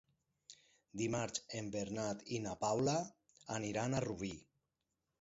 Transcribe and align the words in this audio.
Dimarts 1.01 1.43
en 1.61 1.69
Bernat 1.77 2.25
i 2.39 2.41
na 2.49 2.57
Paula 2.65 2.99
aniran 3.61 3.95
a 4.01 4.05
Rubí. 4.11 4.37